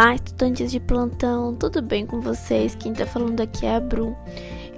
[0.00, 2.74] Olá, estudantes de plantão, tudo bem com vocês?
[2.74, 4.16] Quem tá falando aqui é a Bru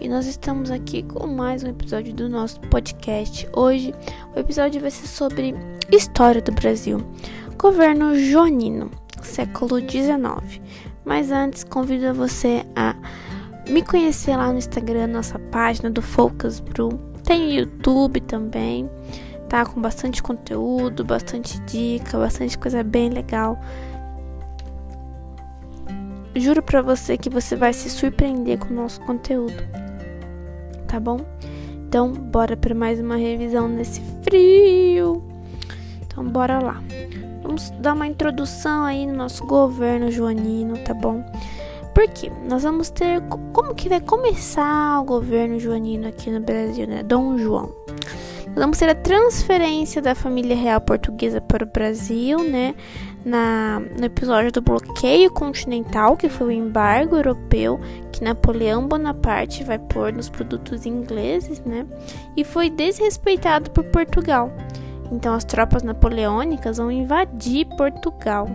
[0.00, 3.48] e nós estamos aqui com mais um episódio do nosso podcast.
[3.54, 3.94] Hoje,
[4.34, 5.54] o episódio vai ser sobre
[5.92, 6.98] história do Brasil,
[7.56, 8.90] governo joanino,
[9.22, 10.60] século XIX.
[11.04, 12.96] Mas antes, convido você a
[13.68, 16.98] me conhecer lá no Instagram, nossa página do Focus Bru.
[17.22, 18.90] Tem YouTube também,
[19.48, 19.64] tá?
[19.64, 23.56] Com bastante conteúdo, bastante dica, bastante coisa bem legal.
[26.34, 29.62] Juro pra você que você vai se surpreender com o nosso conteúdo.
[30.88, 31.18] Tá bom?
[31.86, 35.22] Então, bora para mais uma revisão nesse frio.
[36.00, 36.82] Então, bora lá.
[37.42, 41.22] Vamos dar uma introdução aí no nosso governo joanino, tá bom?
[41.94, 43.22] Porque nós vamos ter
[43.52, 47.02] como que vai começar o governo joanino aqui no Brasil, né?
[47.02, 47.81] Dom João.
[48.54, 52.74] Vamos ter a transferência da família real portuguesa para o Brasil, né?
[53.24, 57.80] na, no episódio do bloqueio continental, que foi o embargo europeu
[58.10, 61.86] que Napoleão Bonaparte vai pôr nos produtos ingleses, né?
[62.36, 64.52] E foi desrespeitado por Portugal.
[65.10, 68.48] Então as tropas napoleônicas vão invadir Portugal.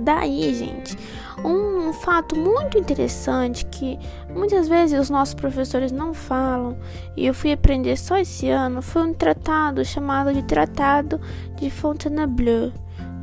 [0.00, 0.96] Daí, gente,
[1.44, 3.98] um fato muito interessante que
[4.34, 6.78] muitas vezes os nossos professores não falam
[7.16, 11.20] e eu fui aprender só esse ano foi um tratado chamado de Tratado
[11.56, 12.72] de Fontainebleau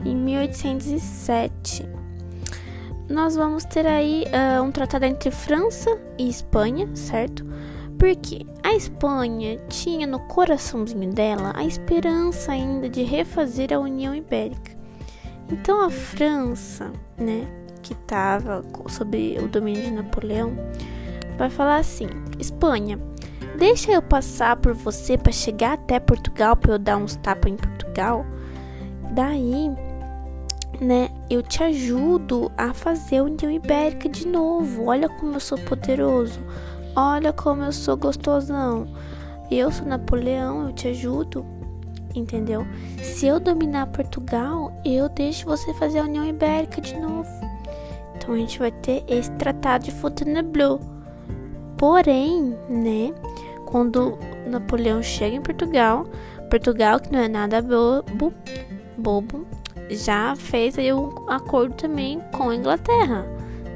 [0.06, 1.88] em 1807.
[3.10, 7.46] Nós vamos ter aí uh, um tratado entre França e Espanha, certo?
[7.98, 14.77] Porque a Espanha tinha no coraçãozinho dela a esperança ainda de refazer a União Ibérica.
[15.50, 17.48] Então a França, né,
[17.82, 20.54] que estava sob o domínio de Napoleão,
[21.38, 22.08] vai falar assim:
[22.40, 23.00] Espanha,
[23.58, 27.56] deixa eu passar por você para chegar até Portugal para eu dar uns tapas em
[27.56, 28.26] Portugal.
[29.12, 29.72] Daí
[30.80, 31.10] né?
[31.30, 34.86] Eu te ajudo a fazer a União Ibérica de novo.
[34.86, 36.40] Olha como eu sou poderoso.
[36.96, 38.88] Olha como eu sou gostosão.
[39.50, 41.46] Eu sou Napoleão, eu te ajudo.
[42.18, 42.66] Entendeu?
[43.04, 47.30] Se eu dominar Portugal, eu deixo você fazer a União Ibérica de novo.
[48.16, 50.80] Então a gente vai ter esse tratado de Fontainebleau.
[51.78, 53.14] Porém, né,
[53.68, 54.18] quando
[54.48, 56.08] Napoleão chega em Portugal,
[56.50, 58.34] Portugal que não é nada bobo,
[58.98, 59.46] bobo
[59.90, 63.26] já fez aí um acordo também com a Inglaterra,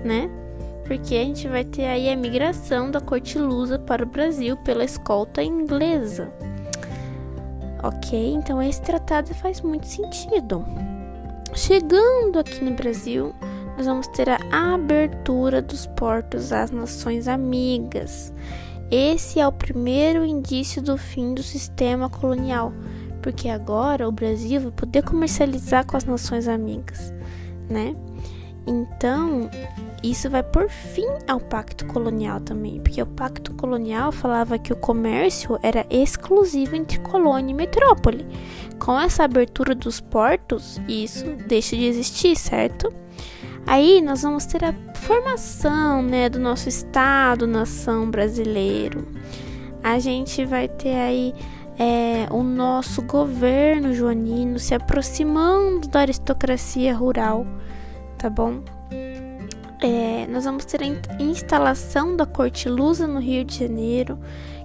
[0.04, 0.30] né?
[0.86, 4.84] Porque a gente vai ter aí a migração da corte lusa para o Brasil pela
[4.84, 6.34] escolta inglesa.
[7.84, 10.66] Ok, então esse tratado faz muito sentido.
[11.54, 13.34] Chegando aqui no Brasil,
[13.78, 14.40] nós vamos ter a
[14.74, 18.34] abertura dos portos às nações amigas.
[18.90, 22.72] Esse é o primeiro indício do fim do sistema colonial
[23.22, 27.14] porque agora o Brasil vai poder comercializar com as nações amigas,
[27.70, 27.96] né?
[28.68, 29.50] Então,
[30.04, 34.76] isso vai por fim ao pacto colonial também, porque o pacto colonial falava que o
[34.76, 38.26] comércio era exclusivo entre colônia e metrópole.
[38.80, 42.92] Com essa abertura dos portos, isso deixa de existir, certo?
[43.68, 49.08] Aí nós vamos ter a formação, né, do nosso estado, nação brasileiro.
[49.84, 51.34] A gente vai ter aí
[51.78, 57.46] é, o nosso governo joanino se aproximando da aristocracia rural,
[58.18, 58.64] tá bom?
[59.82, 64.20] É, nós vamos ter a instalação da Corte Lusa no Rio de Janeiro,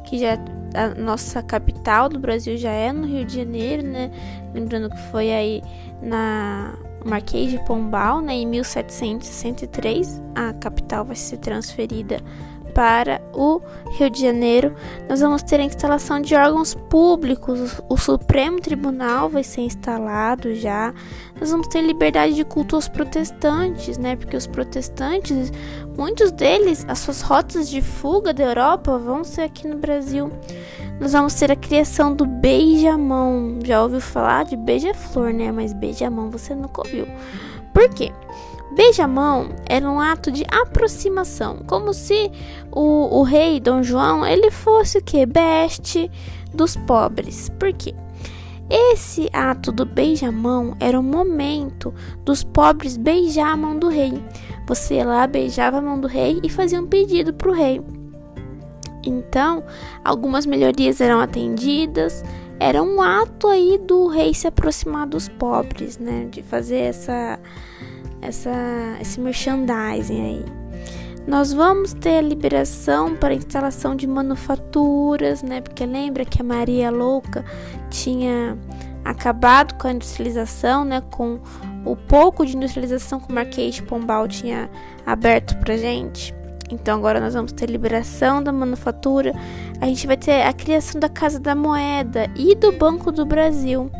[0.04, 0.34] que já
[0.75, 4.10] a nossa capital do Brasil já é no Rio de Janeiro, né?
[4.53, 5.62] Lembrando que foi aí
[6.03, 8.34] na Marquês de Pombal, né?
[8.34, 12.19] Em 1763, a capital vai ser transferida
[12.76, 14.75] para o Rio de Janeiro,
[15.09, 17.81] nós vamos ter a instalação de órgãos públicos.
[17.88, 20.92] O Supremo Tribunal vai ser instalado já.
[21.41, 24.15] Nós vamos ter liberdade de culto aos protestantes, né?
[24.15, 25.50] Porque os protestantes,
[25.97, 30.31] muitos deles, as suas rotas de fuga da Europa vão ser aqui no Brasil.
[31.00, 33.59] Nós vamos ter a criação do beijamão.
[33.65, 35.50] Já ouviu falar de beija-flor, né?
[35.50, 37.06] Mas beijamão você nunca ouviu.
[37.72, 38.12] Por quê?
[38.72, 42.30] Beijamão era um ato de aproximação, como se
[42.71, 46.10] o, o rei Dom João ele fosse o que beste
[46.53, 47.48] dos pobres.
[47.59, 47.95] Por quê?
[48.68, 54.13] Esse ato do beijamão era o momento dos pobres beijar a mão do rei.
[54.66, 57.80] Você lá, beijava a mão do rei e fazia um pedido para o rei.
[59.04, 59.63] Então,
[60.04, 62.24] algumas melhorias eram atendidas.
[62.59, 66.27] Era um ato aí do rei se aproximar dos pobres, né?
[66.28, 67.39] De fazer essa
[68.21, 68.51] essa,
[69.01, 70.45] esse merchandising aí.
[71.27, 75.60] Nós vamos ter liberação para instalação de manufaturas, né?
[75.60, 77.45] Porque lembra que a Maria Louca
[77.91, 78.57] tinha
[79.04, 81.03] acabado com a industrialização, né?
[81.10, 81.41] Com
[81.84, 84.71] o pouco de industrialização que o Marquês de Pombal tinha
[85.04, 86.33] aberto pra gente.
[86.71, 89.33] Então agora nós vamos ter liberação da manufatura,
[89.80, 93.91] a gente vai ter a criação da Casa da Moeda e do Banco do Brasil.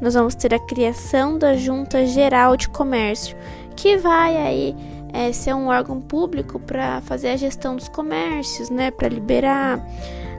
[0.00, 3.36] Nós vamos ter a criação da Junta Geral de Comércio,
[3.74, 4.76] que vai aí
[5.12, 9.84] é, ser um órgão público para fazer a gestão dos comércios, né, para liberar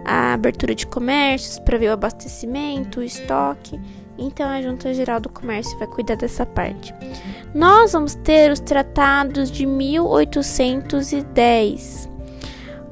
[0.05, 3.77] a abertura de comércios, para ver o abastecimento, o estoque.
[4.17, 6.93] Então a Junta Geral do Comércio vai cuidar dessa parte.
[7.53, 12.09] Nós vamos ter os tratados de 1810,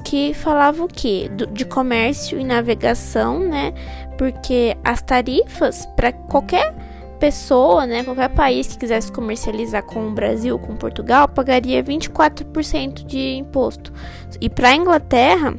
[0.05, 1.29] que falava o quê?
[1.51, 3.73] De comércio e navegação, né?
[4.17, 6.73] Porque as tarifas para qualquer
[7.19, 13.35] pessoa, né, qualquer país que quisesse comercializar com o Brasil, com Portugal, pagaria 24% de
[13.35, 13.91] imposto.
[14.39, 15.53] E para a Inglaterra,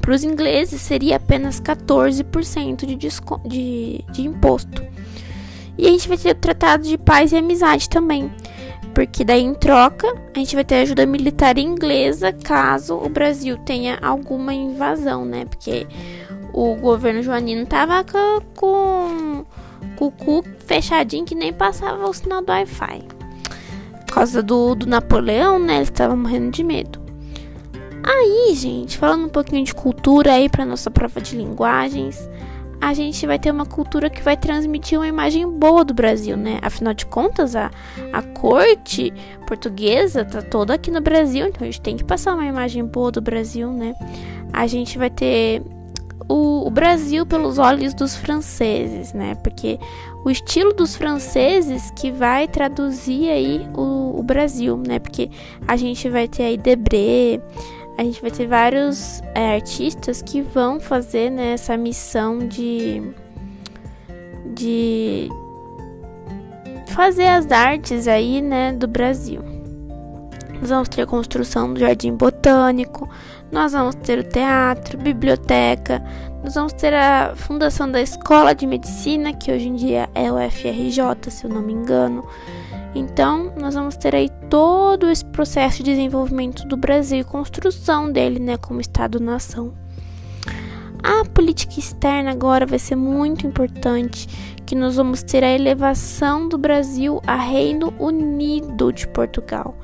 [0.00, 4.82] para os ingleses seria apenas 14% de, de, de imposto.
[5.76, 8.30] E a gente vai ter o tratado de paz e amizade também.
[8.94, 13.98] Porque daí em troca a gente vai ter ajuda militar inglesa caso o Brasil tenha
[14.02, 15.44] alguma invasão, né?
[15.44, 15.86] Porque
[16.52, 19.44] o governo joanino tava com,
[19.96, 23.02] com o cu fechadinho que nem passava o sinal do Wi-Fi.
[24.06, 25.76] Por causa do, do Napoleão, né?
[25.76, 27.00] Eles estavam morrendo de medo.
[28.02, 32.28] Aí, gente, falando um pouquinho de cultura aí para nossa prova de linguagens,
[32.80, 36.58] a gente vai ter uma cultura que vai transmitir uma imagem boa do Brasil, né?
[36.62, 37.70] Afinal de contas, a,
[38.12, 39.12] a corte
[39.46, 43.12] portuguesa tá toda aqui no Brasil, então a gente tem que passar uma imagem boa
[43.12, 43.94] do Brasil, né?
[44.52, 45.62] A gente vai ter
[46.30, 49.34] o, o Brasil pelos olhos dos franceses, né?
[49.42, 49.80] Porque
[50.24, 55.00] o estilo dos franceses que vai traduzir aí o, o Brasil, né?
[55.00, 55.28] Porque
[55.66, 57.40] a gente vai ter aí Debré,
[57.98, 63.02] a gente vai ter vários é, artistas que vão fazer né, essa missão de,
[64.54, 65.28] de
[66.86, 69.49] fazer as artes aí, né, do Brasil.
[70.60, 73.08] Nós vamos ter a construção do Jardim Botânico,
[73.50, 76.02] nós vamos ter o teatro, biblioteca,
[76.44, 80.36] nós vamos ter a fundação da Escola de Medicina, que hoje em dia é o
[80.50, 82.24] FRJ, se eu não me engano.
[82.94, 88.38] Então, nós vamos ter aí todo esse processo de desenvolvimento do Brasil e construção dele,
[88.38, 89.72] né, como Estado-nação.
[91.02, 94.28] A política externa agora vai ser muito importante,
[94.66, 99.74] que nós vamos ter a elevação do Brasil a Reino Unido de Portugal.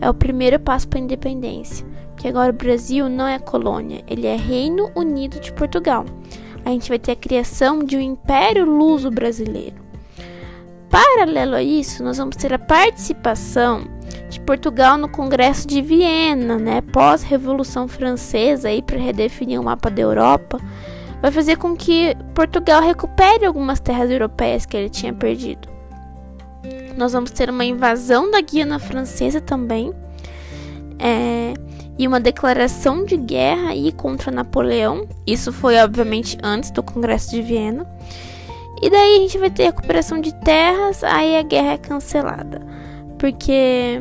[0.00, 4.26] É o primeiro passo para a independência, porque agora o Brasil não é colônia, ele
[4.26, 6.04] é Reino Unido de Portugal.
[6.64, 9.76] A gente vai ter a criação de um Império Luso Brasileiro.
[10.88, 13.84] Paralelo a isso, nós vamos ter a participação
[14.30, 20.02] de Portugal no Congresso de Viena, né, pós-Revolução Francesa, aí para redefinir o mapa da
[20.02, 20.60] Europa,
[21.20, 25.73] vai fazer com que Portugal recupere algumas terras europeias que ele tinha perdido.
[26.96, 29.92] Nós vamos ter uma invasão da Guiana Francesa também,
[30.98, 31.54] é,
[31.98, 35.06] e uma declaração de guerra aí contra Napoleão.
[35.26, 37.86] Isso foi obviamente antes do Congresso de Viena.
[38.82, 42.60] E daí a gente vai ter recuperação de terras, aí a guerra é cancelada.
[43.18, 44.00] Porque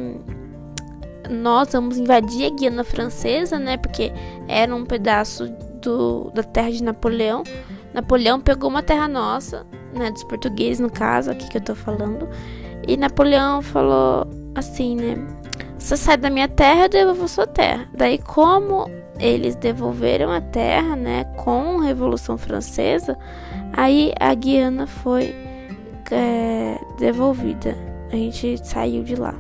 [1.30, 3.78] nós vamos invadir a Guiana Francesa, né?
[3.78, 4.12] Porque
[4.48, 5.48] era um pedaço
[5.81, 7.44] do, da terra de Napoleão.
[7.94, 10.10] Napoleão pegou uma terra nossa, né?
[10.10, 12.28] Dos portugueses, no caso, aqui que eu tô falando.
[12.88, 15.16] E Napoleão falou assim, né?
[15.78, 17.87] Você sai da minha terra, eu devolvo sua terra.
[17.94, 23.18] Daí, como eles devolveram a terra, né, com a Revolução Francesa,
[23.73, 25.35] aí a Guiana foi
[26.11, 27.75] é, devolvida.
[28.11, 29.33] A gente saiu de lá.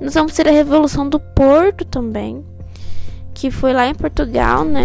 [0.00, 2.44] Nós vamos ter a Revolução do Porto também,
[3.32, 4.84] que foi lá em Portugal, né?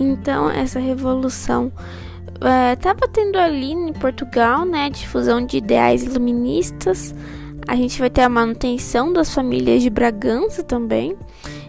[0.00, 1.72] Então, essa revolução
[2.72, 7.14] estava é, tendo ali em Portugal, né, difusão de ideais iluministas,
[7.66, 11.16] a gente vai ter a manutenção das famílias de Bragança também.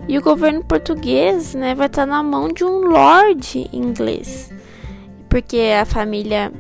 [0.08, 4.52] E o governo português né, vai estar na mão de um lord inglês.
[5.28, 6.52] Porque a família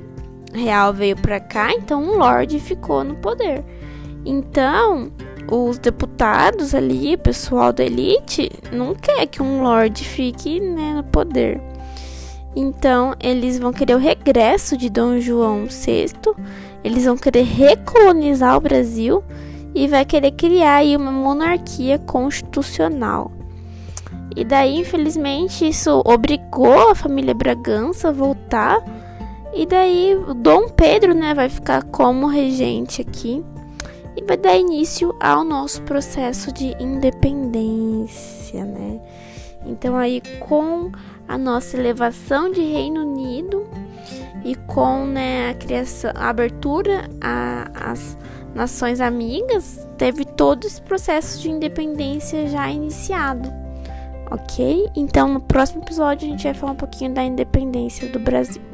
[0.53, 3.63] real veio para cá, então um lord ficou no poder.
[4.25, 5.11] Então,
[5.49, 11.03] os deputados ali, o pessoal da elite, não quer que um lord fique né, no
[11.03, 11.68] poder.
[12.55, 16.11] Então, eles vão querer o regresso de Dom João VI
[16.83, 19.23] eles vão querer recolonizar o Brasil
[19.75, 23.31] e vai querer criar aí uma monarquia constitucional.
[24.35, 28.81] E daí, infelizmente, isso obrigou a família Bragança a voltar.
[29.53, 33.43] E daí, Dom Pedro, né, vai ficar como regente aqui
[34.15, 38.99] e vai dar início ao nosso processo de independência, né?
[39.65, 40.91] Então aí com
[41.29, 43.69] a nossa elevação de Reino Unido
[44.43, 47.07] e com né, a criação, a abertura
[47.75, 48.17] às
[48.55, 53.47] nações amigas, teve todo esse processo de independência já iniciado,
[54.31, 54.89] ok?
[54.95, 58.68] Então, no próximo episódio, a gente vai falar um pouquinho da independência do Brasil.